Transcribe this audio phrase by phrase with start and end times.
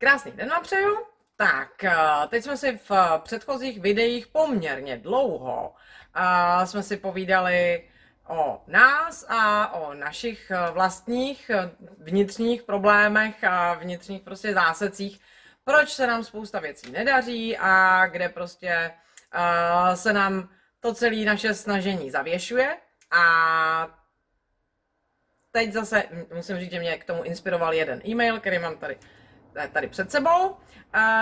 [0.00, 0.98] Krásný den vám přeju.
[1.36, 1.94] Tak, eh,
[2.28, 5.74] teď jsme si v předchozích videích poměrně dlouho
[6.16, 7.88] uh, jsme si povídali
[8.28, 11.50] o nás a o našich eh, vlastních
[11.98, 15.20] vnitřních problémech a vnitřních prostě zásecích,
[15.64, 18.92] proč se nám spousta věcí nedaří a kde prostě
[19.94, 20.48] se nám
[20.80, 22.76] to celé naše snažení zavěšuje
[23.10, 23.98] a
[25.52, 28.98] teď zase musím říct, že mě k tomu inspiroval jeden e-mail, který mám tady,
[29.72, 30.56] tady před sebou,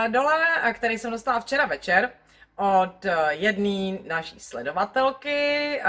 [0.08, 2.12] dole, který jsem dostala včera večer
[2.56, 5.80] od jedné naší sledovatelky,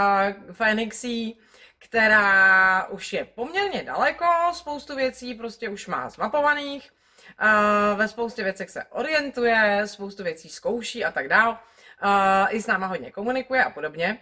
[0.52, 1.39] Fenixí,
[1.80, 6.91] která už je poměrně daleko, spoustu věcí prostě už má zmapovaných,
[7.95, 11.59] ve spoustě věcech se orientuje, spoustu věcí zkouší a tak dál,
[12.50, 14.17] i s náma hodně komunikuje a podobně.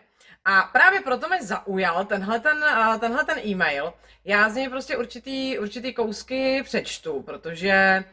[0.46, 2.66] A právě proto mě zaujal tenhle ten,
[3.00, 3.94] tenhle ten e-mail.
[4.26, 8.04] Já z něj prostě určitý, určitý kousky přečtu, protože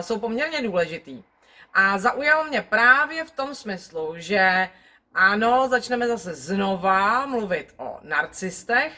[0.00, 1.22] jsou poměrně důležitý.
[1.74, 4.68] A zaujal mě právě v tom smyslu, že
[5.14, 8.92] ano, začneme zase znova mluvit o narcistech,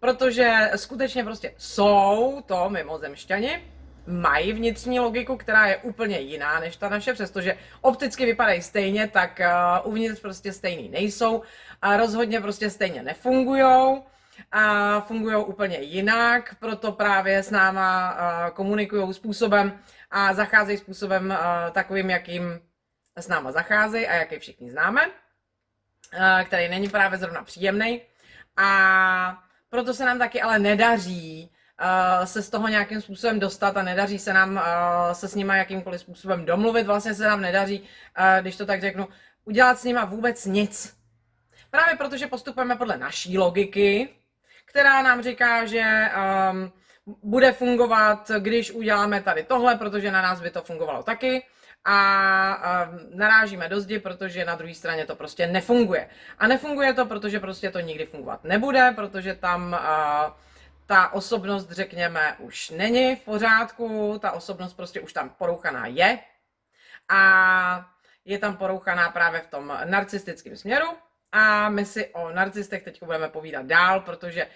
[0.00, 3.72] protože skutečně prostě jsou to mimozemšťani,
[4.08, 9.40] mají vnitřní logiku, která je úplně jiná než ta naše, přestože opticky vypadají stejně, tak
[9.40, 11.42] uh, uvnitř prostě stejný nejsou
[11.82, 14.04] a rozhodně prostě stejně nefungujou
[14.52, 19.78] a fungují úplně jinak, proto právě s náma uh, komunikují způsobem
[20.10, 22.60] a zacházejí způsobem uh, takovým, jakým
[23.16, 28.02] s náma zacházejí a jaký všichni známe, uh, který není právě zrovna příjemný.
[28.56, 31.50] A proto se nám taky ale nedaří
[32.24, 34.62] se z toho nějakým způsobem dostat a nedaří se nám uh,
[35.12, 36.86] se s nima jakýmkoliv způsobem domluvit.
[36.86, 39.08] Vlastně se nám nedaří, uh, když to tak řeknu,
[39.44, 40.98] udělat s nima vůbec nic.
[41.70, 44.08] Právě protože postupujeme podle naší logiky,
[44.64, 46.10] která nám říká, že
[46.50, 46.72] um,
[47.22, 51.42] bude fungovat, když uděláme tady tohle, protože na nás by to fungovalo taky
[51.84, 56.08] a um, narážíme do zdi, protože na druhé straně to prostě nefunguje.
[56.38, 60.32] A nefunguje to, protože prostě to nikdy fungovat nebude, protože tam uh,
[60.88, 66.18] ta osobnost, řekněme, už není v pořádku, ta osobnost prostě už tam porouchaná je
[67.08, 67.90] a
[68.24, 70.86] je tam porouchaná právě v tom narcistickém směru
[71.32, 74.50] a my si o narcistech teď budeme povídat dál, protože uh,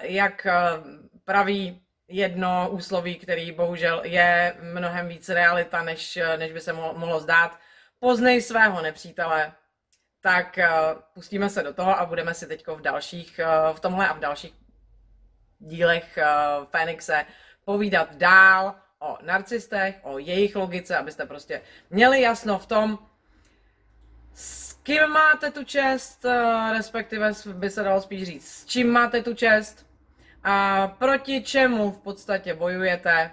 [0.00, 0.84] jak uh,
[1.24, 7.58] praví jedno úsloví, který bohužel je mnohem víc realita, než, než by se mohlo, zdát,
[7.98, 9.52] poznej svého nepřítele,
[10.20, 13.40] tak uh, pustíme se do toho a budeme si teď v dalších,
[13.72, 14.63] v tomhle a v dalších
[15.64, 17.26] dílech uh, Fénixe
[17.64, 21.60] povídat dál o narcistech, o jejich logice, abyste prostě
[21.90, 22.98] měli jasno v tom,
[24.34, 29.22] s kým máte tu čest, uh, respektive by se dalo spíš říct, s čím máte
[29.22, 29.86] tu čest,
[30.44, 33.30] a proti čemu v podstatě bojujete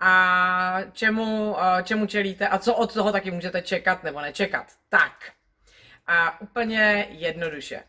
[0.00, 4.66] a čemu, uh, čemu čelíte a co od toho taky můžete čekat nebo nečekat.
[4.88, 5.32] Tak,
[6.08, 7.82] a úplně jednoduše.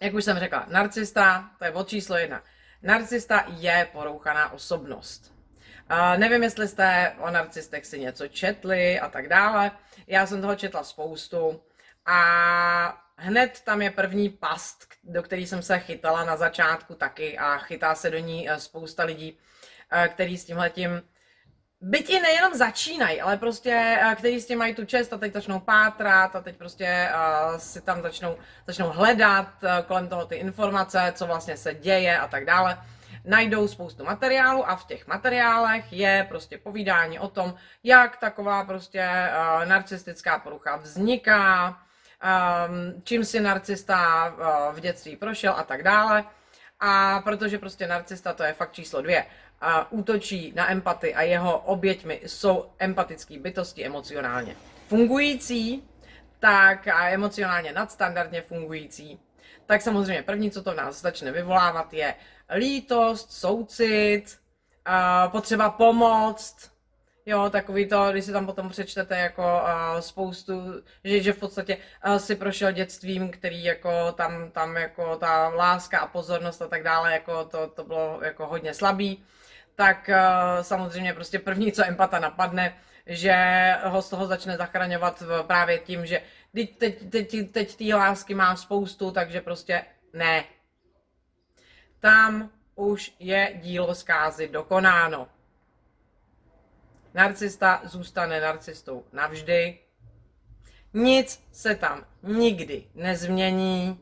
[0.00, 2.42] Jak už jsem řekla, narcista, to je od číslo jedna.
[2.84, 5.34] Narcista je porouchaná osobnost.
[6.16, 9.70] Nevím, jestli jste o narcistech si něco četli a tak dále.
[10.06, 11.62] Já jsem toho četla spoustu
[12.06, 17.58] a hned tam je první past, do který jsem se chytala na začátku taky a
[17.58, 21.02] chytá se do ní eh, spousta lidí, uh, který s tímhletím
[21.86, 25.32] Byť i nejenom začínají, ale prostě, uh, který s tím mají tu čest a teď
[25.32, 28.36] začnou pátrat a teď prostě uh, si tam začnou,
[28.66, 32.78] začnou hledat uh, kolem toho ty informace, co vlastně se děje a tak dále
[33.24, 39.08] najdou spoustu materiálu a v těch materiálech je prostě povídání o tom, jak taková prostě
[39.08, 46.24] uh, narcistická porucha vzniká, um, čím si narcista uh, v dětství prošel a tak dále.
[46.80, 49.26] A protože prostě narcista to je fakt číslo dvě,
[49.66, 54.56] uh, útočí na empaty a jeho oběťmi jsou empatické bytosti emocionálně
[54.88, 55.88] fungující,
[56.38, 59.20] tak a emocionálně nadstandardně fungující,
[59.66, 62.14] tak samozřejmě první, co to v nás začne vyvolávat, je
[62.56, 64.38] lítost, soucit,
[65.30, 66.70] potřeba pomoct,
[67.26, 70.52] jo, takový to, když si tam potom přečtete jako uh, spoustu,
[71.04, 75.98] že, že v podstatě uh, si prošel dětstvím, který jako tam, tam jako ta láska
[75.98, 79.24] a pozornost a tak dále, jako to, to bylo jako hodně slabý,
[79.74, 82.76] tak uh, samozřejmě prostě první, co empata napadne,
[83.06, 83.36] že
[83.84, 86.22] ho z toho začne zachraňovat právě tím, že
[86.54, 90.44] teď, teď, teď, teď lásky má spoustu, takže prostě ne,
[92.00, 95.28] tam už je dílo zkázy dokonáno.
[97.14, 99.78] Narcista zůstane narcistou navždy.
[100.94, 104.00] Nic se tam nikdy nezmění.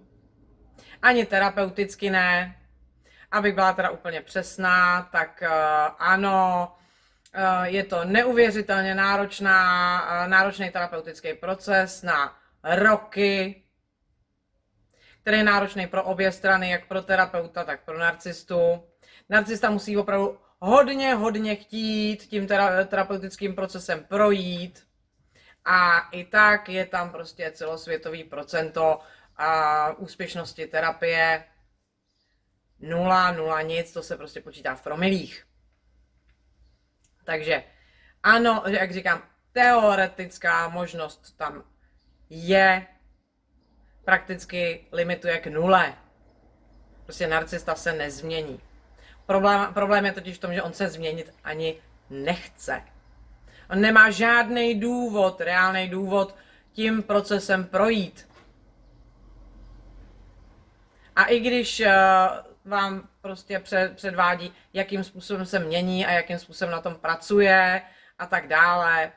[1.02, 2.61] Ani terapeuticky ne.
[3.32, 5.48] Abych byla teda úplně přesná, tak uh,
[5.98, 6.72] ano,
[7.34, 13.62] Eh, je to neuvěřitelně náročná, náročný terapeutický proces na roky,
[15.20, 18.84] který je náročný pro obě strany, jak pro terapeuta, tak pro narcistu.
[19.28, 22.46] Narcista musí opravdu hodně, hodně chtít tím
[22.86, 24.86] terapeutickým procesem projít.
[25.64, 29.00] A i tak je tam prostě celosvětový procento
[29.36, 31.44] a úspěšnosti terapie.
[32.82, 35.46] Nula, nula, nic, to se prostě počítá v promilích.
[37.24, 37.64] Takže
[38.22, 41.64] ano, jak říkám, teoretická možnost tam
[42.30, 42.86] je,
[44.04, 45.94] prakticky limituje k nule.
[47.04, 48.60] Prostě narcista se nezmění.
[49.26, 52.82] Problém, problém je totiž v tom, že on se změnit ani nechce.
[53.70, 56.36] On nemá žádný důvod, reálný důvod
[56.72, 58.28] tím procesem projít.
[61.16, 66.72] A i když uh, vám prostě před, předvádí, jakým způsobem se mění a jakým způsobem
[66.72, 67.82] na tom pracuje
[68.18, 69.12] a tak dále,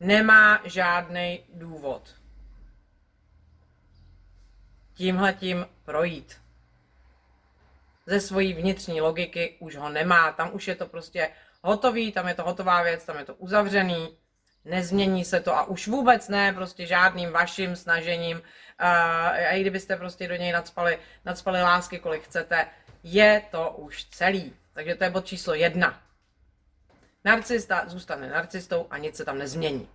[0.00, 2.14] nemá žádný důvod
[4.94, 6.40] tímhletím projít.
[8.06, 11.30] Ze svojí vnitřní logiky už ho nemá, tam už je to prostě
[11.62, 14.18] hotový, tam je to hotová věc, tam je to uzavřený,
[14.64, 18.42] nezmění se to a už vůbec ne prostě žádným vaším snažením,
[18.78, 22.66] a i kdybyste prostě do něj nadspali, nadspali lásky, kolik chcete,
[23.02, 24.54] je to už celý.
[24.72, 26.02] Takže to je bod číslo jedna.
[27.24, 29.88] Narcista zůstane narcistou a nic se tam nezmění.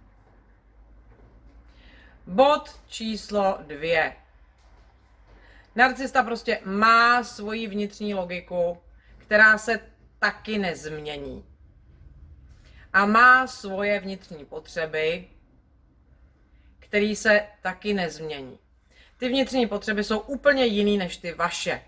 [2.27, 4.15] Bod číslo dvě.
[5.75, 8.81] Narcista prostě má svoji vnitřní logiku,
[9.17, 9.79] která se
[10.19, 11.45] taky nezmění.
[12.93, 15.27] A má svoje vnitřní potřeby,
[16.79, 18.59] které se taky nezmění.
[19.19, 21.81] Ty vnitřní potřeby jsou úplně jiný než ty vaše.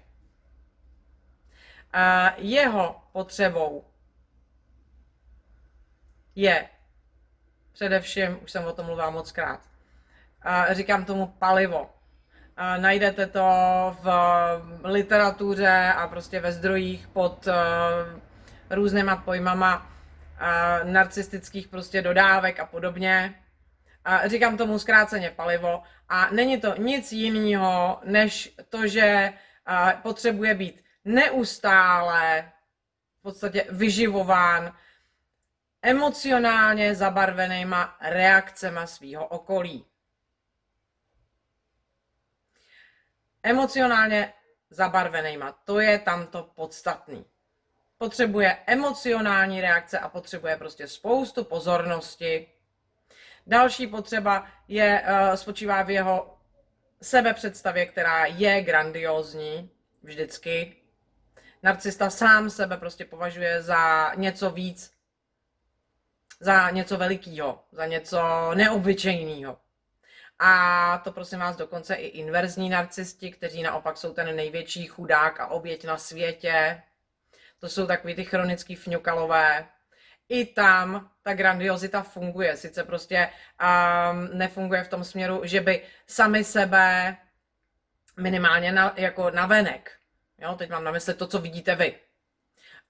[1.93, 3.85] A jeho potřebou
[6.35, 6.69] je
[7.71, 9.59] především, už jsem o tom mluvila moc krát,
[10.41, 11.89] a říkám tomu palivo.
[12.57, 13.47] A najdete to
[14.01, 14.09] v
[14.83, 17.53] literatuře a prostě ve zdrojích pod uh,
[18.69, 23.35] různýma pojmama uh, narcistických prostě dodávek a podobně.
[24.05, 29.33] A říkám tomu zkráceně palivo a není to nic jiného, než to, že
[30.01, 32.51] potřebuje být neustále
[33.19, 34.77] v podstatě vyživován
[35.81, 39.85] emocionálně zabarvenýma reakcema svého okolí.
[43.43, 44.33] emocionálně
[44.69, 45.51] zabarvenýma.
[45.51, 47.25] To je tam to podstatný.
[47.97, 52.47] Potřebuje emocionální reakce a potřebuje prostě spoustu pozornosti.
[53.47, 56.37] Další potřeba je, uh, spočívá v jeho
[57.01, 59.69] sebepředstavě, která je grandiózní
[60.03, 60.75] vždycky.
[61.63, 64.93] Narcista sám sebe prostě považuje za něco víc,
[66.39, 69.57] za něco velikého, za něco neobyčejného.
[70.39, 75.47] A to prosím vás dokonce i inverzní narcisti, kteří naopak jsou ten největší chudák a
[75.47, 76.81] oběť na světě.
[77.59, 79.67] To jsou takový ty chronický fňukalové.
[80.29, 82.57] I tam ta grandiozita funguje.
[82.57, 83.29] Sice prostě
[83.61, 87.17] um, nefunguje v tom směru, že by sami sebe
[88.17, 89.91] minimálně na, jako navenek,
[90.37, 91.95] jo, teď mám na mysli to, co vidíte vy,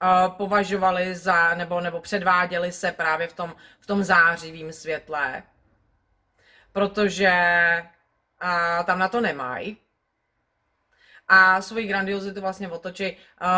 [0.02, 5.42] uh, považovali za, nebo, nebo předváděli se právě v tom, v tom zářivým světle,
[6.72, 7.32] protože
[8.40, 9.76] a, tam na to nemají.
[11.28, 13.16] A svoji grandiozitu vlastně otočí,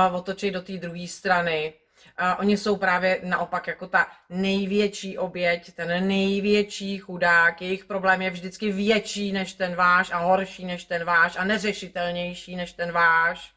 [0.08, 1.74] uh, otočí do té druhé strany.
[2.20, 7.62] Uh, oni jsou právě naopak jako ta největší oběť, ten největší chudák.
[7.62, 12.56] Jejich problém je vždycky větší než ten váš a horší než ten váš a neřešitelnější
[12.56, 13.54] než ten váš.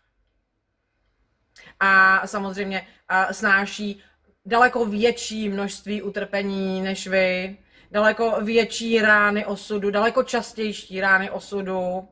[1.80, 2.88] A samozřejmě
[3.32, 4.04] snáší
[4.46, 7.58] daleko větší množství utrpení než vy
[7.92, 12.10] daleko větší rány osudu, daleko častější rány osudu.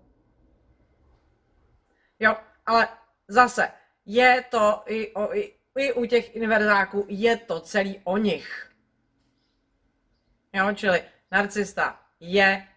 [2.19, 2.87] Jo, ale
[3.27, 3.71] zase,
[4.05, 8.71] je to i, o, i, i u těch inverzáků, je to celý o nich.
[10.53, 12.67] Jo, čili narcista je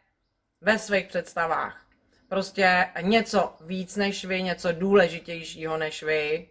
[0.61, 1.87] ve svých představách
[2.28, 6.50] prostě něco víc než vy, něco důležitějšího než vy.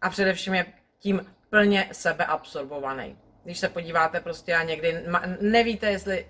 [0.00, 0.66] A především je
[0.98, 5.04] tím plně sebeabsorbovaný když se podíváte prostě a někdy
[5.40, 6.26] nevíte, jestli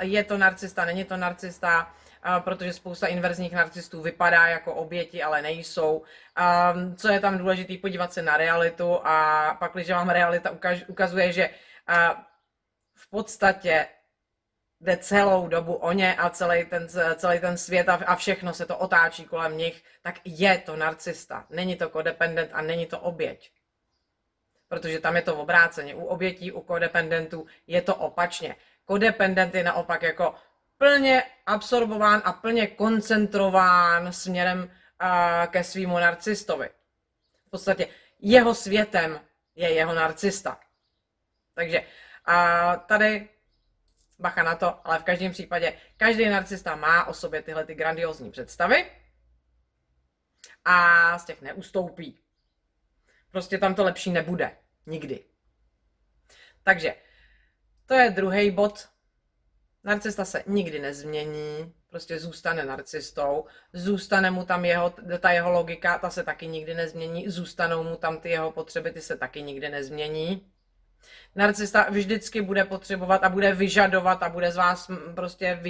[0.00, 1.94] je to narcista, není to narcista,
[2.38, 6.02] protože spousta inverzních narcistů vypadá jako oběti, ale nejsou.
[6.96, 11.32] Co je tam důležité, podívat se na realitu a pak, když vám realita ukaz, ukazuje,
[11.32, 11.50] že
[12.94, 13.86] v podstatě
[14.80, 18.78] jde celou dobu o ně a celý ten, celý ten svět a všechno se to
[18.78, 21.46] otáčí kolem nich, tak je to narcista.
[21.50, 23.52] Není to kodependent a není to oběť.
[24.68, 25.94] protože tam je to obráceně.
[25.94, 28.56] U obětí, u kodependentů je to opačně.
[28.86, 30.34] Kodependent je naopak jako
[30.78, 34.70] plně absorbován a plně koncentrován směrem
[35.46, 36.70] ke svýmu narcistovi.
[37.46, 37.88] V podstatě
[38.18, 39.20] jeho světem
[39.54, 40.60] je jeho narcista.
[41.54, 41.86] Takže
[42.24, 43.28] a tady
[44.18, 48.30] bacha na to, ale v každém případě každý narcista má o sobě tyhle ty grandiozní
[48.30, 48.90] představy
[50.64, 52.20] a z těch neustoupí.
[53.30, 54.56] Prostě tam to lepší nebude.
[54.86, 55.24] Nikdy.
[56.62, 56.94] Takže
[57.86, 58.88] to je druhý bod.
[59.84, 66.10] Narcista se nikdy nezmění, prostě zůstane narcistou, zůstane mu tam jeho, ta jeho logika, ta
[66.10, 70.46] se taky nikdy nezmění, zůstanou mu tam ty jeho potřeby, ty se taky nikdy nezmění.
[71.34, 75.60] Narcista vždycky bude potřebovat a bude vyžadovat a bude z vás prostě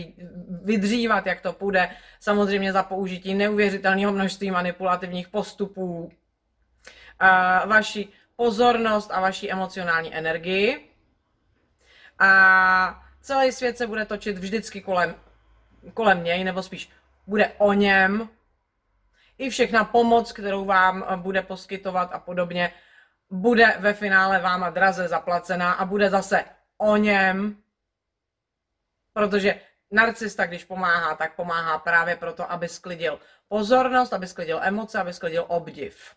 [0.62, 6.12] vydřívat, jak to půjde, samozřejmě za použití neuvěřitelného množství manipulativních postupů,
[7.66, 10.90] vaši pozornost a vaši emocionální energii.
[12.18, 15.14] A celý svět se bude točit vždycky kolem,
[15.94, 16.90] kolem něj, nebo spíš
[17.26, 18.28] bude o něm.
[19.38, 22.73] I všechna pomoc, kterou vám bude poskytovat a podobně,
[23.30, 26.44] bude ve finále váma draze zaplacená a bude zase
[26.76, 27.62] o něm,
[29.12, 35.12] protože narcista, když pomáhá, tak pomáhá právě proto, aby sklidil pozornost, aby sklidil emoce, aby
[35.12, 36.14] sklidil obdiv.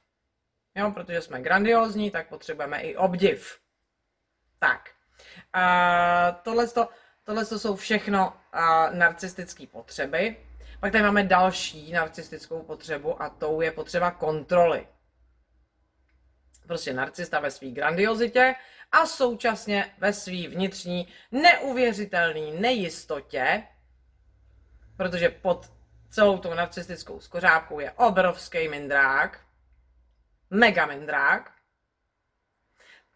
[0.75, 3.59] Jo, protože jsme grandiozní, tak potřebujeme i obdiv.
[4.59, 4.89] Tak.
[6.43, 6.67] Tohle,
[7.23, 8.33] tohle jsou všechno
[8.91, 10.37] narcistické potřeby.
[10.79, 14.87] Pak tady máme další narcistickou potřebu a tou je potřeba kontroly
[16.69, 18.55] prostě narcista ve své grandiozitě
[18.91, 23.63] a současně ve své vnitřní neuvěřitelné nejistotě,
[24.97, 25.71] protože pod
[26.09, 29.39] celou tou narcistickou skořápkou je obrovský mindrák,
[30.49, 31.51] mega mindrák,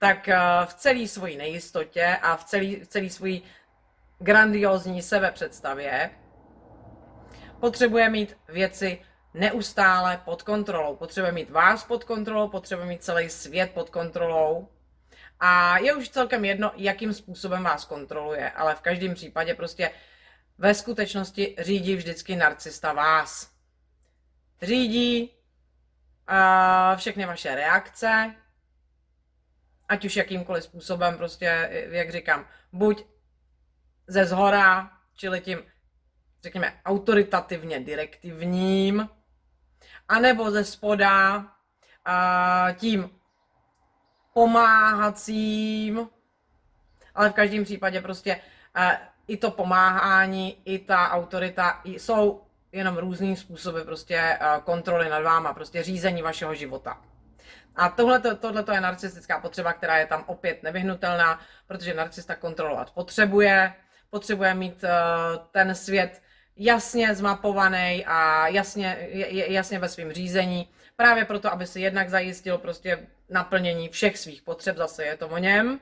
[0.04, 3.44] tak eh, v celé svojí nejistotě a v celé v celý svojí
[4.20, 6.10] grandiozní sebepředstavě
[7.60, 9.00] potřebuje mít věci
[9.34, 10.96] neustále pod kontrolou.
[10.96, 14.68] Potřebuje mít vás pod kontrolou, potřebuje mít celý svět pod kontrolou.
[15.40, 19.92] A je už celkem jedno, jakým způsobem vás kontroluje, ale v každém případě prostě
[20.58, 23.52] ve skutečnosti řídí vždycky narcista vás.
[24.62, 28.36] Řídí uh, všechny vaše reakce,
[29.94, 33.06] ať už jakýmkoliv způsobem, prostě, jak říkám, buď
[34.08, 35.60] ze zhora, čili tím,
[36.44, 39.10] řekněme, autoritativně direktivním,
[40.10, 41.46] anebo ze spoda
[42.06, 43.10] a tím
[44.34, 46.10] pomáhacím,
[47.16, 48.42] ale v každém případě prostě
[49.28, 55.84] i to pomáhání, i ta autorita jsou jenom různým způsoby prostě kontroly nad váma, prostě
[55.84, 57.02] řízení vašeho života.
[57.76, 58.22] A tohle
[58.74, 63.74] je narcistická potřeba, která je tam opět nevyhnutelná, protože narcista kontrolovat potřebuje,
[64.10, 64.84] potřebuje mít
[65.52, 66.22] ten svět
[66.58, 69.08] jasně zmapovaný a jasně,
[69.48, 74.78] jasně ve svém řízení, právě proto, aby si jednak zajistil prostě naplnění všech svých potřeb,
[74.78, 75.80] zase je to o něm.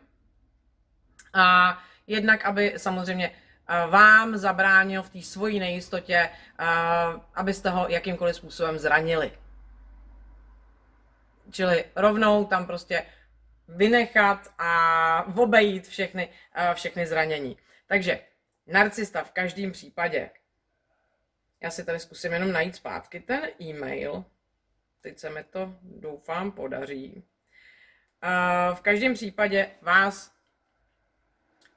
[1.33, 6.29] A jednak, aby samozřejmě eh, vám zabránil v té svojí nejistotě,
[6.59, 6.65] eh,
[7.35, 9.31] abyste ho jakýmkoliv způsobem zranili.
[11.51, 13.05] Čili rovnou tam prostě
[13.67, 17.57] vynechat a obejít všechny, eh, všechny zranění.
[17.87, 18.19] Takže
[18.67, 20.29] narcista v každém případě
[21.61, 24.25] já si tady zkusím jenom najít zpátky ten e-mail.
[25.01, 27.23] Teď se mi to, doufám, podaří.
[28.21, 30.31] A v každém případě vás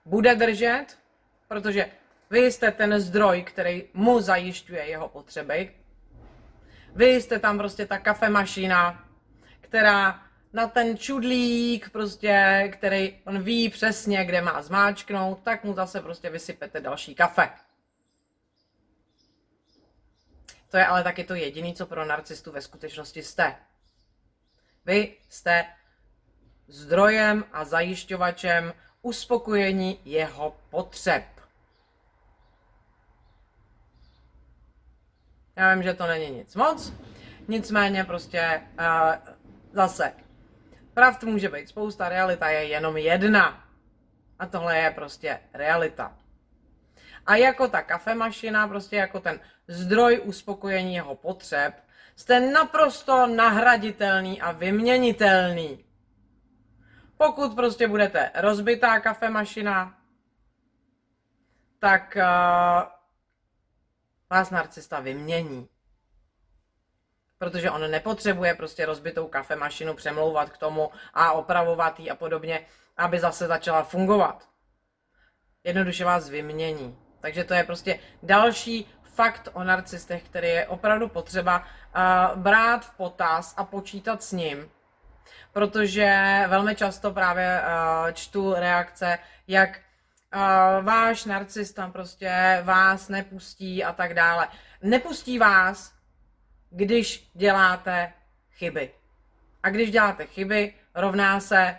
[0.04, 0.86] bude držet,
[1.48, 1.90] protože
[2.30, 5.74] vy jste ten zdroj, který mu zajišťuje jeho potřeby.
[6.94, 9.03] Vy jste tam prostě ta kafemašina,
[9.74, 16.00] která na ten čudlík, prostě, který on ví přesně, kde má zmáčknout, tak mu zase
[16.00, 17.50] prostě vysypete další kafe.
[20.70, 23.56] To je ale taky to jediné, co pro narcistu ve skutečnosti jste.
[24.84, 25.66] Vy jste
[26.68, 31.24] zdrojem a zajišťovačem uspokojení jeho potřeb.
[35.56, 36.92] Já vím, že to není nic moc,
[37.48, 39.33] nicméně prostě uh,
[39.74, 40.12] zase
[40.94, 43.64] pravd může být spousta, realita je jenom jedna.
[44.38, 46.16] A tohle je prostě realita.
[47.26, 51.74] A jako ta kafemašina, prostě jako ten zdroj uspokojení jeho potřeb,
[52.16, 55.84] jste naprosto nahraditelný a vyměnitelný.
[57.16, 59.98] Pokud prostě budete rozbitá kafemašina,
[61.78, 62.22] tak uh,
[64.30, 65.68] vás narcista vymění.
[67.38, 73.20] Protože on nepotřebuje prostě rozbitou kafemašinu přemlouvat k tomu a opravovat ji a podobně, aby
[73.20, 74.48] zase začala fungovat.
[75.64, 76.98] Jednoduše vás vymění.
[77.20, 82.96] Takže to je prostě další fakt o narcistech, který je opravdu potřeba uh, brát v
[82.96, 84.70] potaz a počítat s ním.
[85.52, 89.80] Protože velmi často právě uh, čtu reakce, jak
[90.34, 94.48] uh, váš narcista prostě vás nepustí a tak dále.
[94.82, 95.94] Nepustí vás,
[96.74, 98.12] když děláte
[98.52, 98.90] chyby.
[99.62, 101.76] A když děláte chyby, rovná se,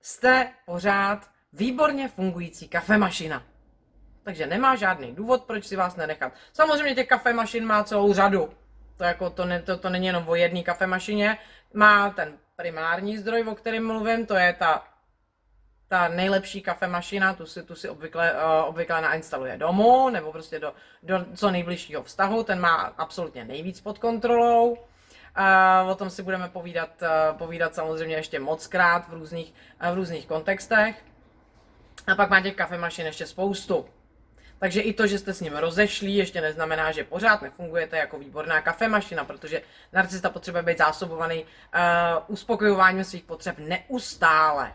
[0.00, 3.42] jste pořád výborně fungující kafemašina.
[4.22, 6.32] Takže nemá žádný důvod, proč si vás nenechat.
[6.52, 8.50] Samozřejmě těch kafemašin má celou řadu.
[8.96, 11.38] To, jako to, ne, to, to není jenom o jedné kafemašině.
[11.74, 14.84] Má ten primární zdroj, o kterém mluvím, to je ta,
[15.88, 20.72] ta nejlepší kafemašina, tu si, tu si obvykle, uh, obvykle nainstaluje domů, nebo prostě do,
[21.02, 24.70] do co nejbližšího vztahu, ten má absolutně nejvíc pod kontrolou.
[24.72, 29.90] Uh, o tom si budeme povídat, uh, povídat samozřejmě ještě moc krát v různých, uh,
[29.90, 31.04] v různých kontextech.
[32.06, 33.86] A pak má těch kafemašin ještě spoustu.
[34.58, 38.60] Takže i to, že jste s ním rozešlí, ještě neznamená, že pořád nefungujete jako výborná
[38.60, 39.62] kafemašina, protože
[39.92, 41.48] narcista potřebuje být zásobovaný uh,
[42.26, 44.72] uspokojováním svých potřeb neustále.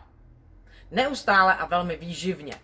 [0.92, 2.54] Neustále a velmi výživně.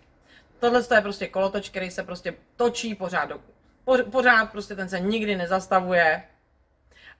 [0.59, 3.39] Tohle je prostě kolotoč, který se prostě točí pořád, do,
[3.83, 6.23] po, pořád prostě ten se nikdy nezastavuje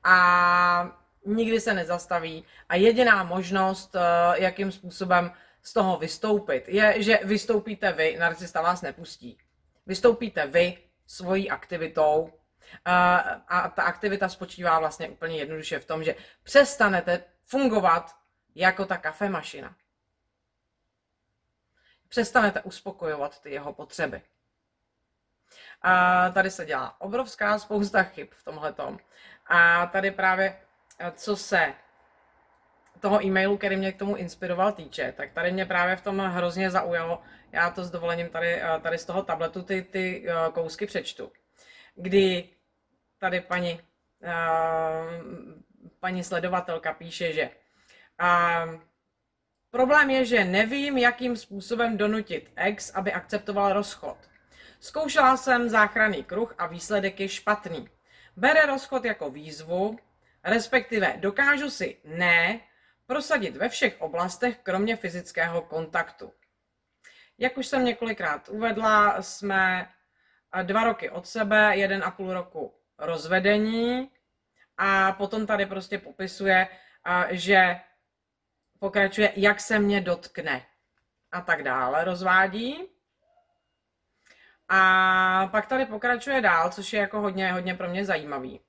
[0.04, 4.02] a nikdy se nezastaví a jediná možnost, uh,
[4.36, 9.38] jakým způsobem z toho vystoupit, je, že vystoupíte vy, narcista vás nepustí
[9.90, 12.34] vystoupíte vy svojí aktivitou
[12.86, 18.16] a ta aktivita spočívá vlastně úplně jednoduše v tom, že přestanete fungovat
[18.56, 19.76] jako ta kafemašina.
[22.10, 24.22] Přestanete uspokojovat ty jeho potřeby.
[25.82, 28.74] A tady se dělá obrovská spousta chyb v tomhle
[29.48, 30.62] A tady právě,
[31.16, 31.74] co se
[33.00, 36.72] toho e-mailu, který mě k tomu inspiroval týče, tak tady mě právě v tom hrozně
[36.72, 40.86] zaujalo, já to s dovolením tady, eh, tady z toho tabletu ty, ty eh, kousky
[40.86, 41.32] přečtu,
[41.96, 42.50] kdy
[43.18, 43.82] tady paní,
[44.24, 44.34] eh,
[46.00, 47.50] paní sledovatelka píše, že
[49.72, 54.18] problém je, že nevím, jakým způsobem donutit ex, aby akceptoval rozchod.
[54.80, 57.90] Zkoušela jsem záchranný kruh a výsledek je špatný.
[58.38, 60.00] Bere rozchod jako výzvu,
[60.44, 62.60] respektive dokážu si ne
[63.06, 66.34] prosadit ve všech oblastech, kromě fyzického kontaktu.
[67.38, 69.90] Jak už jsem několikrát uvedla, jsme
[70.64, 74.12] dva roky od sebe, jeden a půl roku rozvedení
[74.78, 76.68] a potom tady prostě popisuje,
[77.30, 77.80] že
[78.80, 80.66] pokračuje, jak se mě dotkne
[81.32, 82.88] a tak dále, rozvádí.
[84.70, 88.62] A pak tady pokračuje dál, což je jako hodně, hodně pro mě zajímavý.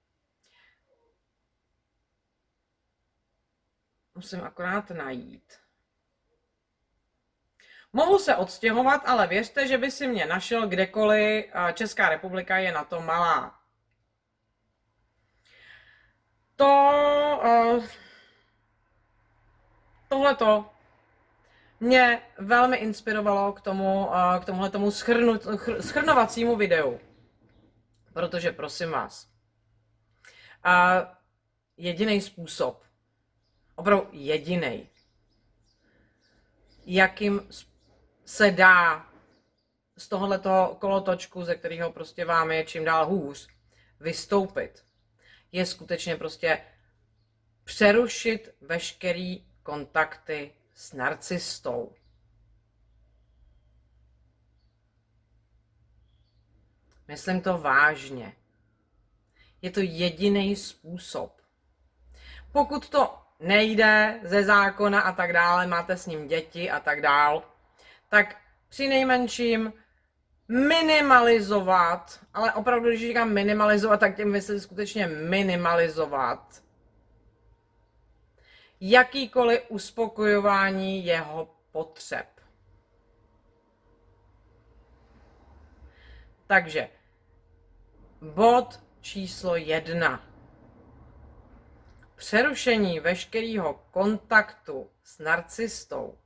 [4.15, 5.59] Musím akorát najít.
[7.93, 11.45] Mohu se odstěhovat, ale věřte, že by si mě našel kdekoliv.
[11.75, 13.61] Česká republika je na to malá.
[16.57, 17.41] To...
[17.45, 17.85] Uh,
[20.11, 20.71] tohleto
[21.81, 25.39] mě velmi inspirovalo k tomu, uh, k tomuhle tomu schrnu,
[25.81, 27.01] schrnovacímu videu.
[28.13, 29.31] Protože prosím vás,
[30.67, 31.09] uh,
[31.77, 32.85] jediný způsob,
[33.75, 34.89] opravdu jediný,
[36.87, 37.49] jakým
[38.25, 39.07] se dá
[39.97, 43.49] z tohoto kolotočku, ze kterého prostě vám je čím dál hůř,
[44.01, 44.85] vystoupit,
[45.53, 46.63] je skutečně prostě
[47.65, 51.93] přerušit veškerý kontakty s narcistou.
[57.09, 58.33] Myslím to vážně.
[59.63, 61.41] Je to jediný způsob.
[62.53, 67.43] Pokud to nejde ze zákona a tak dále, máte s ním děti a tak dále,
[68.09, 68.37] tak
[68.69, 69.73] při nejmenším
[70.49, 76.63] minimalizovat, ale opravdu, když říkám minimalizovat, tak tím myslím skutečně minimalizovat
[78.81, 82.27] jakýkoliv uspokojování jeho potřeb.
[86.47, 86.89] Takže
[88.21, 90.27] bod číslo jedna.
[92.15, 96.19] Přerušení veškerého kontaktu s narcistou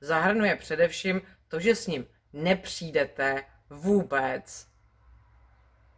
[0.00, 4.68] zahrnuje především to, že s ním nepřijdete vůbec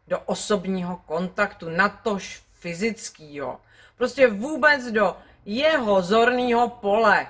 [0.07, 3.61] do osobního kontaktu, natož fyzického.
[4.01, 7.27] Prostě vůbec do jeho zorného pole.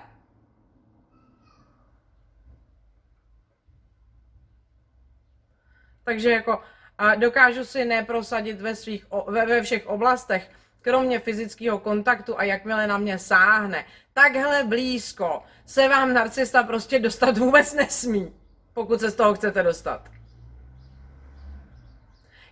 [6.04, 6.62] Takže jako
[6.98, 12.86] a dokážu si neprosadit ve, svých, ve, ve všech oblastech, kromě fyzického kontaktu a jakmile
[12.86, 18.34] na mě sáhne, takhle blízko se vám narcista prostě dostat vůbec nesmí,
[18.74, 20.19] pokud se z toho chcete dostat.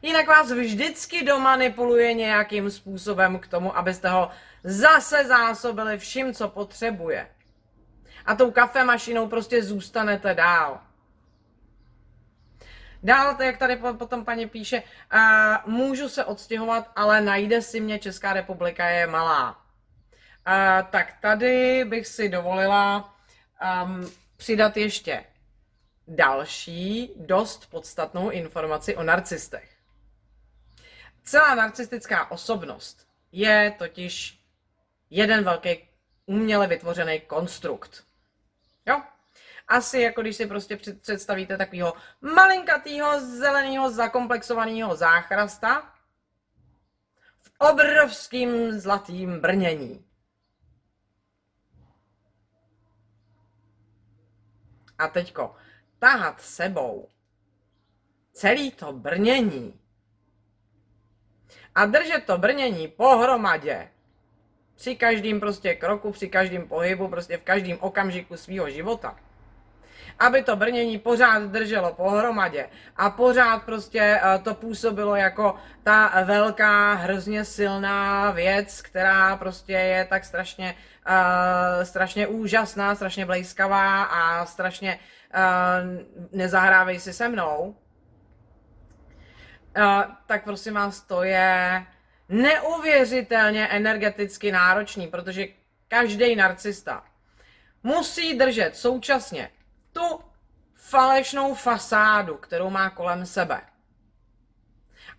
[0.02, 4.30] Jinak vás vždycky domanipuluje nějakým způsobem k tomu, abyste ho
[4.64, 7.28] zase zásobili vším, co potřebuje.
[8.26, 10.80] A tou kafemašinou prostě zůstanete dál.
[13.02, 14.82] Dál, jak tady potom paní píše,
[15.14, 19.50] uh, můžu se odstěhovat, ale najde si mě, Česká republika je malá.
[19.50, 23.14] Uh, tak tady bych si dovolila
[23.84, 25.24] um, přidat ještě
[26.08, 29.77] další, dost podstatnou informaci o narcistech.
[31.28, 34.44] Celá narcistická osobnost je totiž
[35.10, 35.88] jeden velký
[36.26, 38.04] uměle vytvořený konstrukt.
[38.86, 39.02] Jo?
[39.68, 45.94] Asi jako když si prostě představíte takového malinkatého zeleného zakomplexovaného záchrasta
[47.40, 50.04] v obrovským zlatým brnění.
[54.98, 55.56] A teďko
[55.98, 57.08] tahat sebou
[58.32, 59.80] celý to brnění
[61.78, 63.88] a držet to brnění pohromadě.
[64.76, 69.16] Při každém prostě kroku, při každém pohybu, prostě v každém okamžiku svého života.
[70.18, 72.68] Aby to brnění pořád drželo pohromadě.
[72.96, 80.04] A pořád prostě eh, to působilo jako ta velká, hrozně silná věc, která prostě je
[80.04, 80.74] tak strašně,
[81.08, 87.76] uh, strašně úžasná, strašně blejskavá a strašně uh, nezahrávej si se mnou,
[90.26, 91.86] tak prosím vás, to je
[92.28, 95.46] neuvěřitelně energeticky náročný, protože
[95.88, 97.04] každý narcista
[97.82, 99.50] musí držet současně
[99.92, 100.20] tu
[100.74, 103.60] falešnou fasádu, kterou má kolem sebe.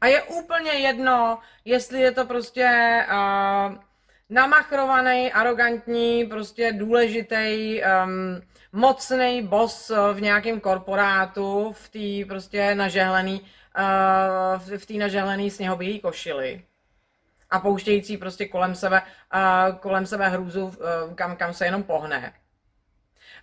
[0.02, 2.70] A je úplně jedno, jestli je to prostě
[3.12, 3.76] uh,
[4.30, 8.42] namachrovaný, arrogantní, prostě důležitý, um,
[8.72, 13.48] mocný boss v nějakém korporátu, v té prostě nažehlený uh,
[14.58, 16.66] v té naželený sněhobílý košili
[17.50, 19.02] a pouštějící prostě kolem sebe,
[19.80, 20.74] kolem sebe hrůzu,
[21.16, 22.34] kam, kam se jenom pohne.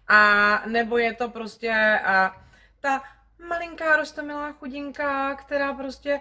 [0.09, 2.01] A nebo je to prostě
[2.81, 3.03] ta
[3.49, 6.21] malinká rostomilá chudinka, která prostě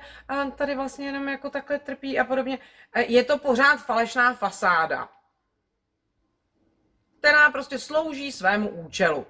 [0.56, 2.60] tady vlastně jenom jako takhle trpí a podobně.
[2.96, 5.10] Je to pořád falešná fasáda,
[7.20, 9.28] která prostě slouží svému účelu.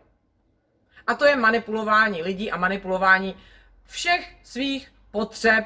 [1.07, 3.43] A to je manipulování lidí a manipulování
[3.85, 5.65] všech svých potřeb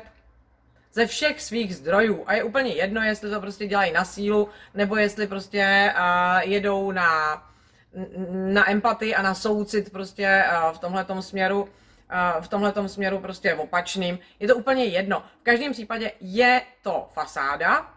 [0.94, 2.24] ze všech svých zdrojů.
[2.28, 6.92] A je úplně jedno, jestli to prostě dělají na sílu, nebo jestli prostě uh, jedou
[6.92, 7.44] na,
[8.54, 11.70] na empatii a na soucit prostě uh, v tomhletom směru, uh,
[12.42, 14.20] v tomhletom směru prostě opačným.
[14.40, 15.24] Je to úplně jedno.
[15.40, 17.94] V každém případě je to fasáda,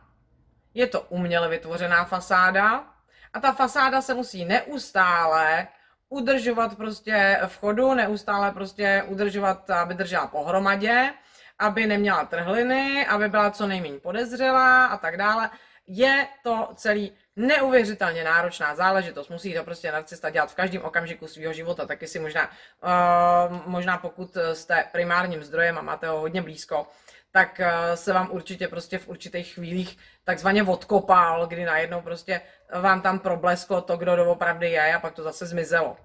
[0.75, 2.85] je to uměle vytvořená fasáda
[3.33, 5.67] a ta fasáda se musí neustále
[6.13, 11.11] udržovat prostě v chodu, neustále prostě udržovat, aby držela pohromadě,
[11.59, 15.51] aby neměla trhliny, aby byla co nejméně podezřelá a tak dále.
[15.87, 19.29] Je to celý neuvěřitelně náročná záležitost.
[19.29, 21.87] Musí to prostě narcista dělat v každém okamžiku svého života.
[21.87, 26.87] Taky si možná, uh, možná pokud jste primárním zdrojem a máte ho hodně blízko,
[27.33, 32.41] tak uh, se vám určitě prostě v určitých chvílích takzvaně odkopal, kdy najednou prostě
[32.81, 35.97] vám tam problesklo to, kdo doopravdy je a pak to zase zmizelo.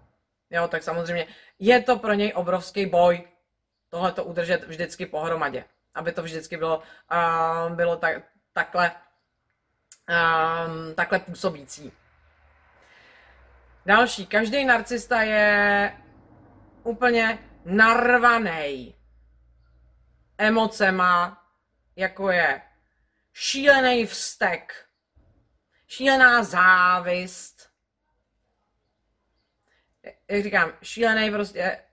[0.50, 1.28] Jo, tak samozřejmě
[1.60, 3.28] je to pro něj obrovský boj
[3.90, 5.64] tohle to udržet vždycky pohromadě,
[5.96, 8.92] aby to vždycky bylo, uh, bylo tak, takhle,
[10.10, 11.92] um, takhle působící.
[13.86, 15.94] Další, každý narcista je
[16.84, 18.97] úplně narvaný
[20.38, 21.44] emocema,
[21.96, 22.62] jako je
[23.34, 24.86] šílený vztek,
[25.88, 27.70] šílená závist,
[30.28, 31.84] jak říkám, šílený prostě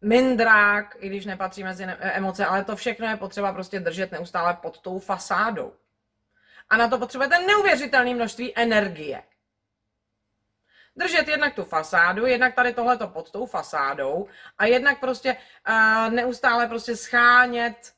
[0.00, 4.80] mindrák, i když nepatří mezi emoce, ale to všechno je potřeba prostě držet neustále pod
[4.80, 5.76] tou fasádou.
[6.68, 9.22] A na to potřebujete neuvěřitelné množství energie.
[10.96, 14.26] Držet jednak tu fasádu, jednak tady tohleto pod tou fasádou
[14.58, 15.36] a jednak prostě
[15.68, 17.94] uh, neustále prostě schánět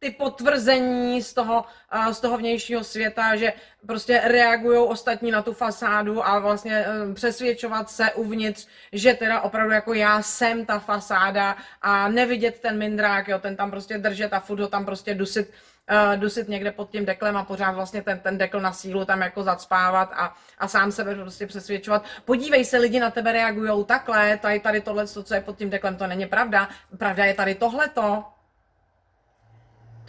[0.00, 1.64] ty potvrzení z toho,
[2.12, 3.52] z toho vnějšího světa, že
[3.86, 9.72] prostě reagují ostatní na tu fasádu a vlastně e, přesvědčovat se uvnitř, že teda opravdu
[9.72, 14.40] jako já jsem ta fasáda a nevidět ten mindrák, jo, ten tam prostě držet a
[14.40, 15.52] furt ho tam prostě dusit,
[15.90, 19.20] uh, dusit někde pod tím deklem a pořád vlastně ten, ten dekl na sílu tam
[19.20, 22.04] jako zacpávat a, a sám sebe prostě přesvědčovat.
[22.24, 25.96] Podívej se, lidi na tebe reagují takhle, tady, tady tohle, co je pod tím deklem,
[25.96, 26.68] to není pravda.
[26.98, 28.24] Pravda je tady tohleto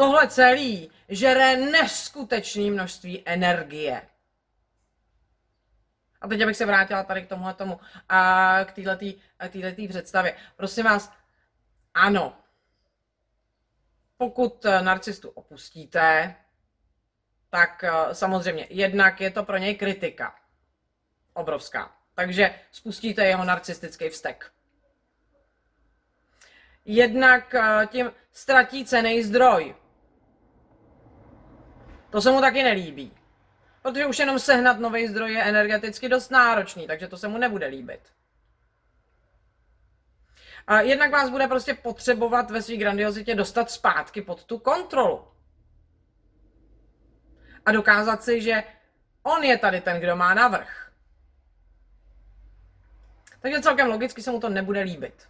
[0.01, 4.01] Tohle celý žere neskutečné množství energie.
[6.21, 7.79] A teď bych se vrátila tady k tomuhle tomu
[8.09, 10.35] a k této představě.
[10.55, 11.13] Prosím vás,
[11.93, 12.37] ano,
[14.21, 16.35] pokud narcistu opustíte,
[17.49, 20.35] tak eh, samozřejmě jednak je to pro něj kritika.
[21.33, 21.91] Obrovská.
[22.15, 24.51] Takže spustíte jeho narcistický vztek.
[26.85, 29.75] Jednak eh, tím ztratí cený zdroj.
[32.09, 33.11] To se mu taky nelíbí.
[33.81, 37.67] Protože už jenom sehnat nový zdroj je energeticky dost náročný, takže to se mu nebude
[37.67, 38.01] líbit.
[40.67, 45.27] A jednak vás bude prostě potřebovat ve své grandiozitě dostat zpátky pod tu kontrolu.
[47.65, 48.63] A dokázat si, že
[49.23, 50.91] on je tady ten, kdo má navrh.
[53.39, 55.29] Takže celkem logicky se mu to nebude líbit.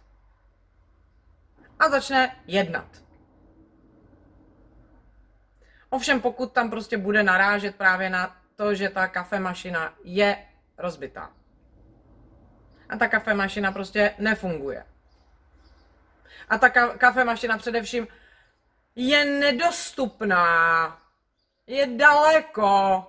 [1.78, 3.02] A začne jednat.
[5.90, 10.46] Ovšem pokud tam prostě bude narážet právě na to, že ta kafemašina je
[10.78, 11.32] rozbitá.
[12.88, 14.84] A ta kafemašina prostě nefunguje.
[16.48, 18.08] A ta ka- kafemašina především
[18.96, 20.98] je nedostupná.
[21.66, 23.06] Je daleko.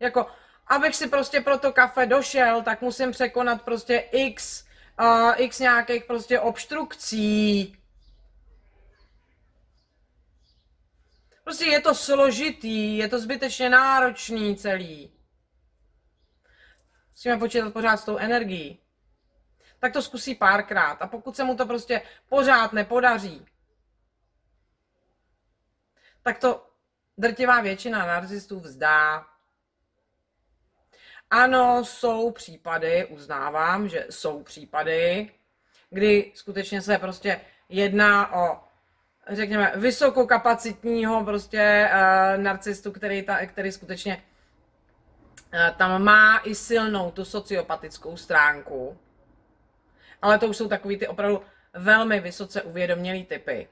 [0.00, 0.26] Jako,
[0.66, 4.64] abych si prostě pro to kafe došel, tak musím překonat prostě x,
[5.00, 7.76] uh, x nějakých prostě obstrukcí.
[11.44, 15.12] Prostě je to složitý, je to zbytečně náročný celý.
[17.10, 18.78] Musíme počítat pořád s tou energií.
[19.82, 21.02] Tak to zkusí párkrát.
[21.02, 23.46] A pokud se mu to prostě pořád nepodaří,
[26.22, 26.70] tak to
[27.18, 29.26] drtivá většina narcistů vzdá.
[31.30, 35.30] Ano, jsou případy, uznávám, že jsou případy,
[35.90, 38.60] kdy skutečně se prostě jedná o
[39.28, 44.22] řekněme, vysokokapacitního prostě uh, narcistu, který, ta, který skutečně
[45.54, 48.98] uh, tam má i silnou tu sociopatickou stránku.
[50.22, 51.42] Ale to už jsou takový ty opravdu
[51.74, 53.68] velmi vysoce uvědomělý typy.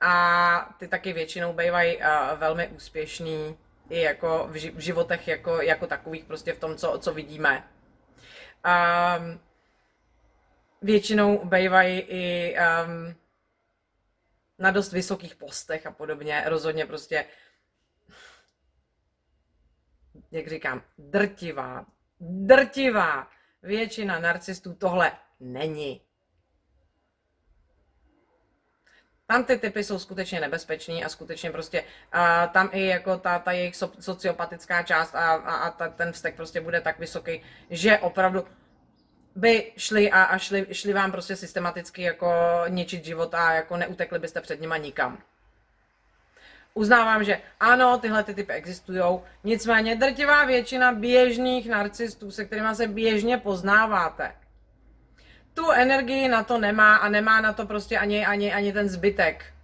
[0.00, 2.04] A ty taky většinou bývají uh,
[2.36, 3.58] velmi úspěšný
[3.90, 7.68] i jako v, ži- v životech jako, jako takových, prostě v tom, co, co vidíme.
[8.66, 9.40] Um,
[10.82, 13.14] většinou bývají i um,
[14.58, 16.44] na dost vysokých postech a podobně.
[16.46, 17.24] Rozhodně prostě,
[20.30, 21.86] jak říkám, drtivá,
[22.20, 23.28] drtivá
[23.62, 26.00] většina narcistů tohle není.
[29.26, 33.52] Tam ty typy jsou skutečně nebezpečný a skutečně prostě a tam i jako ta, ta
[33.52, 38.44] jejich sociopatická část a, a, a ta, ten vztek prostě bude tak vysoký, že opravdu
[39.36, 42.32] by šli a, a šli, šli vám prostě systematicky jako
[42.68, 45.22] ničit život a jako neutekli byste před nima nikam.
[46.74, 52.86] Uznávám, že ano, tyhle ty typy existují, nicméně drtivá většina běžných narcistů, se kterými se
[52.86, 54.34] běžně poznáváte,
[55.54, 59.54] tu energii na to nemá a nemá na to prostě ani, ani, ani ten zbytek.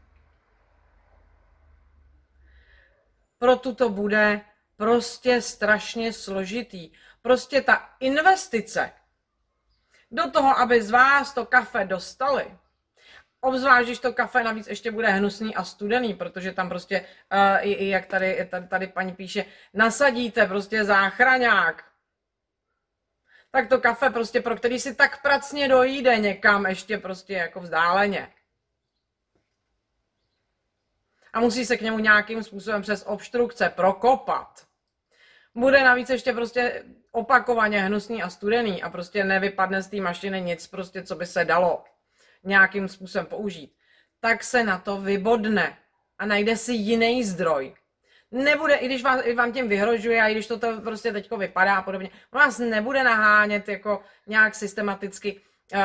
[3.38, 4.40] Proto to bude
[4.76, 6.90] prostě strašně složitý.
[7.22, 8.92] Prostě ta investice
[10.10, 12.58] do toho, aby z vás to kafe dostali.
[13.40, 17.72] Obzvlášť, když to kafe navíc ještě bude hnusný a studený, protože tam prostě, uh, i,
[17.72, 21.84] i jak tady, tady, tady paní píše, nasadíte prostě záchraňák.
[23.50, 28.28] Tak to kafe prostě, pro který si tak pracně dojde někam ještě prostě jako vzdáleně.
[31.32, 34.66] A musí se k němu nějakým způsobem přes obstrukce prokopat.
[35.54, 40.66] Bude navíc ještě prostě opakovaně hnusný a studený a prostě nevypadne z té mašiny nic
[40.66, 41.84] prostě, co by se dalo
[42.44, 43.72] nějakým způsobem použít,
[44.20, 45.76] tak se na to vybodne
[46.18, 47.74] a najde si jiný zdroj.
[48.30, 51.36] Nebude, i když vám, i vám tím vyhrožuje a i když to, to prostě teďko
[51.36, 55.40] vypadá a podobně, on vás nebude nahánět jako nějak systematicky,
[55.74, 55.80] uh,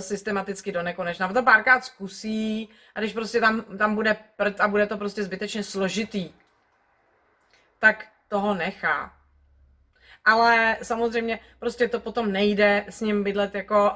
[0.00, 1.32] systematicky do nekonečna.
[1.32, 5.64] To párkrát zkusí a když prostě tam, tam bude prd a bude to prostě zbytečně
[5.64, 6.32] složitý,
[7.78, 9.21] tak toho nechá
[10.24, 13.92] ale samozřejmě prostě to potom nejde s ním bydlet jako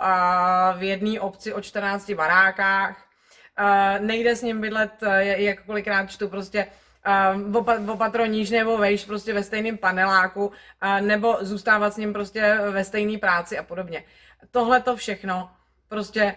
[0.77, 3.07] v jedné obci o 14 barákách,
[4.01, 6.67] nejde s ním bydlet, uh, jak kolikrát čtu prostě
[7.55, 10.53] opa, opatro níž nebo vejš prostě ve stejném paneláku,
[11.01, 14.05] nebo zůstávat s ním prostě ve stejné práci a podobně.
[14.51, 15.51] Tohle to všechno
[15.89, 16.35] prostě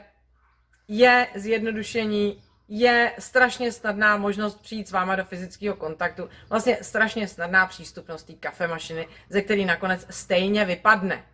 [0.87, 7.67] je zjednodušení je strašně snadná možnost přijít s váma do fyzického kontaktu, vlastně strašně snadná
[7.67, 11.25] přístupnost té kafemašiny, ze který nakonec stejně vypadne.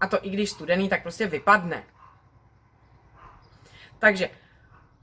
[0.00, 1.82] A to i když studený, tak prostě vypadne.
[3.98, 4.30] Takže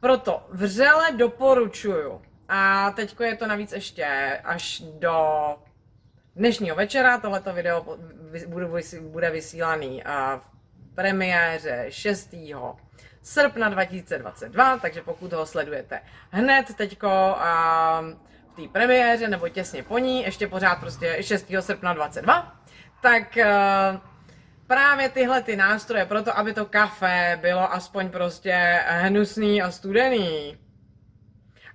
[0.01, 2.21] Proto vřele doporučuju.
[2.49, 4.05] A teď je to navíc ještě
[4.43, 5.15] až do
[6.35, 7.19] dnešního večera.
[7.19, 7.97] Tohleto video
[9.01, 10.03] bude vysílaný
[10.37, 12.35] v premiéře 6.
[13.21, 17.35] srpna 2022, takže pokud ho sledujete hned teďko
[18.51, 21.45] v té premiéře nebo těsně po ní, ještě pořád prostě 6.
[21.59, 22.61] srpna 22,
[23.01, 23.37] tak
[24.67, 30.57] právě tyhle ty nástroje pro to, aby to kafe bylo aspoň prostě hnusný a studený.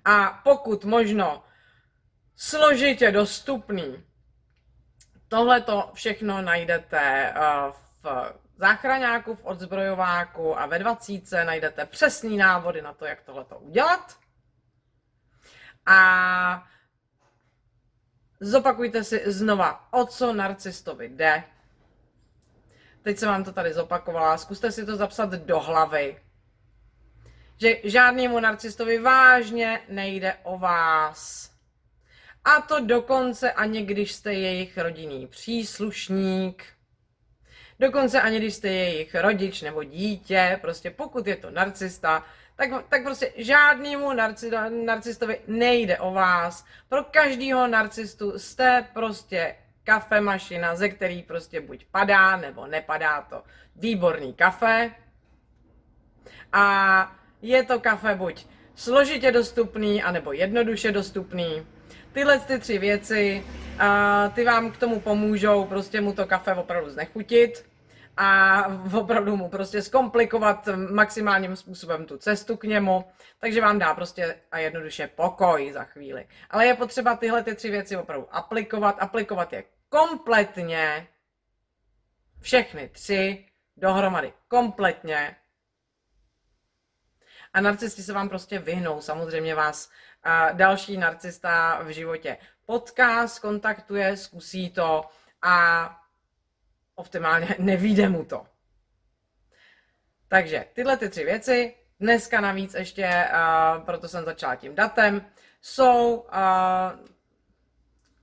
[0.05, 1.45] A pokud možno
[2.37, 4.05] složitě dostupný,
[5.29, 7.35] tohle to všechno najdete
[8.03, 13.59] v záchraňáku, v odzbrojováku a ve 20 najdete přesný návody na to, jak tohle to
[13.59, 14.19] udělat.
[15.87, 16.69] A
[18.41, 21.45] zopakujte si znova, o co narcistovi jde,
[23.03, 26.23] teď jsem vám to tady zopakovala, zkuste si to zapsat do hlavy,
[27.61, 31.51] že žádnému narcistovi vážně nejde o vás.
[32.45, 36.76] A to dokonce ani když jste jejich rodinný příslušník,
[37.81, 42.25] dokonce ani když jste jejich rodič nebo dítě, prostě pokud je to narcista,
[42.57, 44.51] tak, tak prostě žádnému narci,
[44.85, 46.65] narcistovi nejde o vás.
[46.89, 53.43] Pro každého narcistu jste prostě kafemašina, ze který prostě buď padá, nebo nepadá to
[53.77, 54.91] výborný kafe.
[56.53, 61.67] A je to kafe buď složitě dostupný, anebo jednoduše dostupný.
[62.17, 63.45] Tyhle ty tři věci,
[63.79, 67.71] a ty vám k tomu pomůžou prostě mu to kafe opravdu znechutit
[68.17, 73.05] a opravdu mu prostě zkomplikovat maximálním způsobem tu cestu k němu,
[73.39, 76.29] takže vám dá prostě a jednoduše pokoj za chvíli.
[76.51, 81.09] Ale je potřeba tyhle ty tři věci opravdu aplikovat, aplikovat je kompletně
[82.41, 84.33] všechny tři dohromady.
[84.49, 85.37] Kompletně.
[87.53, 89.01] A narcisti se vám prostě vyhnou.
[89.01, 89.91] Samozřejmě vás
[90.53, 92.37] další narcista v životě
[92.67, 95.05] potká, skontaktuje, zkusí to
[95.43, 95.91] a
[96.95, 98.47] optimálně nevíde mu to.
[100.29, 105.25] Takže tyhle ty tři věci, dneska navíc ještě, uh, proto jsem začala tím datem,
[105.63, 106.27] jsou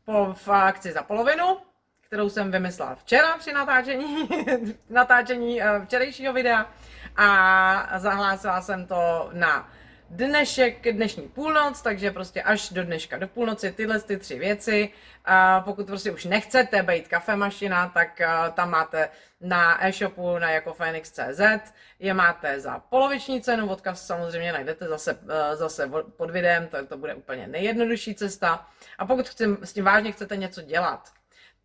[0.05, 1.57] po, v akci za polovinu,
[2.01, 4.29] kterou jsem vymyslela včera při natáčení,
[4.89, 6.71] natáčení včerejšího videa
[7.15, 9.69] a zahlásila jsem to na
[10.15, 14.89] dnešek, dnešní půlnoc, takže prostě až do dneška do půlnoci tyhle ty tři věci.
[15.25, 18.21] A pokud prostě už nechcete být kafemašina, tak
[18.53, 19.09] tam máte
[19.41, 25.29] na e-shopu na jako Phoenix.cz, je máte za poloviční cenu, odkaz samozřejmě najdete zase, uh,
[25.53, 28.67] zase pod videem, to, to bude úplně nejjednodušší cesta.
[28.97, 31.09] A pokud chci, s tím vážně chcete něco dělat,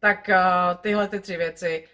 [0.00, 1.88] tak uh, tyhle ty tři věci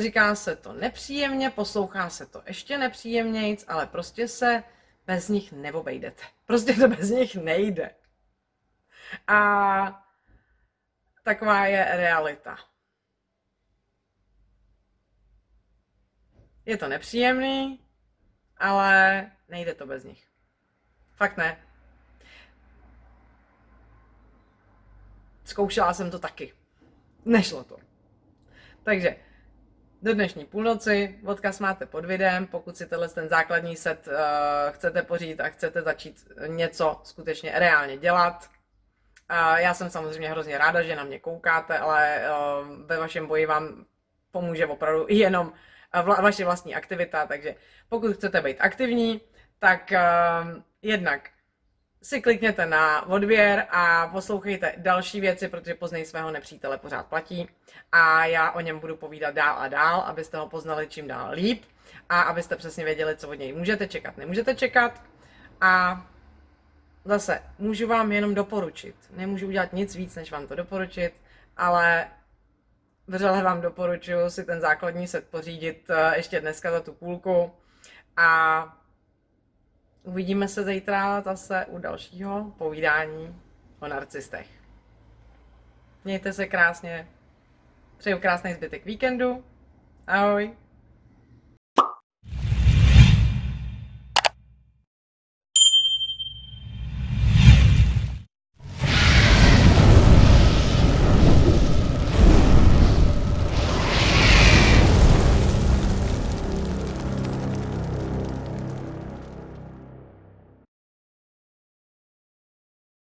[0.00, 4.64] Říká se to nepříjemně, poslouchá se to ještě nepříjemnějc, ale prostě se
[5.06, 6.22] bez nich neobejdete.
[6.46, 7.94] Prostě to bez nich nejde.
[9.28, 10.08] A
[11.22, 12.58] taková je realita.
[16.66, 17.86] Je to nepříjemný,
[18.56, 20.28] ale nejde to bez nich.
[21.12, 21.66] Fakt ne.
[25.44, 26.54] Zkoušela jsem to taky.
[27.24, 27.76] Nešlo to.
[28.82, 29.16] Takže
[30.02, 31.18] do dnešní půlnoci.
[31.26, 34.14] Odkaz máte pod videem, pokud si tenhle ten základní set uh,
[34.70, 38.50] chcete pořídit a chcete začít něco skutečně reálně dělat.
[39.30, 43.46] Uh, já jsem samozřejmě hrozně ráda, že na mě koukáte, ale uh, ve vašem boji
[43.46, 43.84] vám
[44.30, 45.52] pomůže opravdu jenom
[46.02, 47.54] vla, vaše vlastní aktivita, takže
[47.88, 49.20] pokud chcete být aktivní,
[49.58, 51.30] tak uh, jednak
[52.02, 57.48] si klikněte na odběr a poslouchejte další věci, protože poznej svého nepřítele pořád platí.
[57.92, 61.64] A já o něm budu povídat dál a dál, abyste ho poznali čím dál líp
[62.08, 65.02] a abyste přesně věděli, co od něj můžete čekat, nemůžete čekat.
[65.60, 66.02] A
[67.04, 68.94] zase můžu vám jenom doporučit.
[69.10, 71.14] Nemůžu udělat nic víc, než vám to doporučit,
[71.56, 72.06] ale
[73.06, 77.52] vřele vám doporučuji si ten základní set pořídit eh, ještě dneska za tu půlku.
[78.16, 78.81] A
[80.02, 83.40] Uvidíme se zítra zase u dalšího povídání
[83.80, 84.46] o narcistech.
[86.04, 87.08] Mějte se krásně.
[87.96, 89.44] Přeju krásný zbytek víkendu.
[90.06, 90.56] Ahoj.